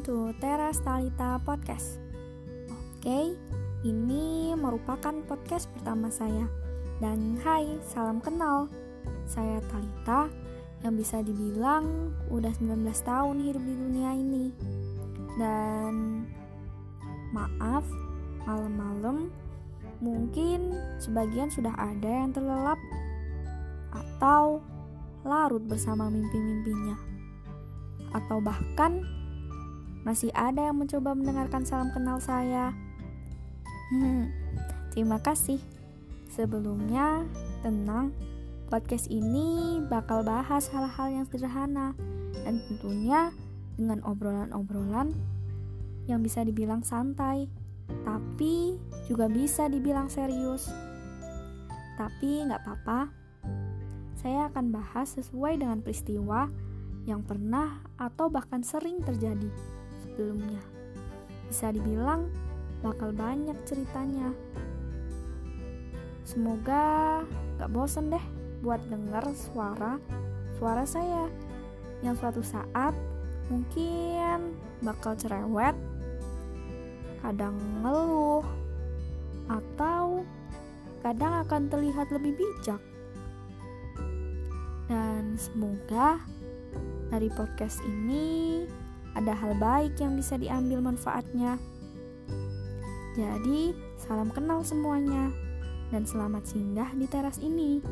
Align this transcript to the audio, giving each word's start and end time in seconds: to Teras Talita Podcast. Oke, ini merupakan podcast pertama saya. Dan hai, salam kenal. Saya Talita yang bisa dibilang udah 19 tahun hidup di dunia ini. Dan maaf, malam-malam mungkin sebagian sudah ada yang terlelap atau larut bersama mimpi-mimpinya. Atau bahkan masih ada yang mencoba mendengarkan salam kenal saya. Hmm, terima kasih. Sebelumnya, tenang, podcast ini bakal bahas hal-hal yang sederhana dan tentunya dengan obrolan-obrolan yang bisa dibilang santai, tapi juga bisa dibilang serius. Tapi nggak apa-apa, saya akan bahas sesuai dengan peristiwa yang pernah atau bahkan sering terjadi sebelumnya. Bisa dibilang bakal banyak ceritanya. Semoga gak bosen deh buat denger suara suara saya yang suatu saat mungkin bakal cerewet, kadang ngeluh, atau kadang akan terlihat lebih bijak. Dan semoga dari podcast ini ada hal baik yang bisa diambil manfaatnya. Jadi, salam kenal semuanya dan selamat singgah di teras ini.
to 0.00 0.32
Teras 0.40 0.80
Talita 0.80 1.36
Podcast. 1.44 2.00
Oke, 2.96 3.36
ini 3.84 4.56
merupakan 4.56 5.12
podcast 5.28 5.68
pertama 5.76 6.08
saya. 6.08 6.48
Dan 7.04 7.36
hai, 7.44 7.76
salam 7.84 8.16
kenal. 8.24 8.72
Saya 9.28 9.60
Talita 9.68 10.32
yang 10.80 10.96
bisa 10.96 11.20
dibilang 11.20 12.16
udah 12.32 12.48
19 12.48 12.80
tahun 13.04 13.36
hidup 13.44 13.60
di 13.60 13.74
dunia 13.76 14.10
ini. 14.16 14.44
Dan 15.36 16.24
maaf, 17.36 17.84
malam-malam 18.48 19.28
mungkin 20.00 20.80
sebagian 20.96 21.52
sudah 21.52 21.76
ada 21.76 22.08
yang 22.08 22.32
terlelap 22.32 22.80
atau 23.92 24.64
larut 25.28 25.60
bersama 25.68 26.08
mimpi-mimpinya. 26.08 26.96
Atau 28.16 28.40
bahkan 28.40 29.19
masih 30.00 30.32
ada 30.32 30.72
yang 30.72 30.80
mencoba 30.80 31.12
mendengarkan 31.12 31.68
salam 31.68 31.92
kenal 31.92 32.16
saya. 32.22 32.72
Hmm, 33.92 34.32
terima 34.96 35.20
kasih. 35.20 35.60
Sebelumnya, 36.30 37.26
tenang, 37.60 38.14
podcast 38.70 39.10
ini 39.10 39.82
bakal 39.90 40.22
bahas 40.22 40.70
hal-hal 40.70 41.10
yang 41.10 41.26
sederhana 41.26 41.92
dan 42.46 42.62
tentunya 42.70 43.34
dengan 43.74 44.00
obrolan-obrolan 44.06 45.12
yang 46.08 46.22
bisa 46.24 46.46
dibilang 46.46 46.80
santai, 46.80 47.50
tapi 48.06 48.78
juga 49.10 49.26
bisa 49.26 49.66
dibilang 49.66 50.06
serius. 50.06 50.70
Tapi 51.98 52.46
nggak 52.46 52.62
apa-apa, 52.62 53.10
saya 54.16 54.48
akan 54.48 54.72
bahas 54.72 55.18
sesuai 55.18 55.60
dengan 55.60 55.84
peristiwa 55.84 56.48
yang 57.04 57.26
pernah 57.26 57.84
atau 57.98 58.30
bahkan 58.30 58.62
sering 58.62 59.02
terjadi 59.02 59.50
sebelumnya. 60.10 60.58
Bisa 61.46 61.70
dibilang 61.70 62.26
bakal 62.82 63.14
banyak 63.14 63.54
ceritanya. 63.62 64.34
Semoga 66.26 67.22
gak 67.58 67.70
bosen 67.70 68.10
deh 68.10 68.24
buat 68.60 68.82
denger 68.90 69.24
suara 69.34 69.96
suara 70.60 70.84
saya 70.84 71.32
yang 72.04 72.12
suatu 72.16 72.44
saat 72.44 72.92
mungkin 73.48 74.54
bakal 74.84 75.16
cerewet, 75.16 75.74
kadang 77.24 77.56
ngeluh, 77.82 78.44
atau 79.50 80.22
kadang 81.02 81.44
akan 81.44 81.66
terlihat 81.66 82.08
lebih 82.14 82.36
bijak. 82.36 82.80
Dan 84.86 85.34
semoga 85.40 86.22
dari 87.10 87.26
podcast 87.32 87.82
ini 87.82 88.64
ada 89.14 89.34
hal 89.34 89.56
baik 89.58 89.98
yang 89.98 90.14
bisa 90.14 90.38
diambil 90.38 90.82
manfaatnya. 90.82 91.58
Jadi, 93.18 93.74
salam 93.98 94.30
kenal 94.30 94.62
semuanya 94.62 95.34
dan 95.90 96.06
selamat 96.06 96.46
singgah 96.46 96.90
di 96.94 97.06
teras 97.10 97.42
ini. 97.42 97.82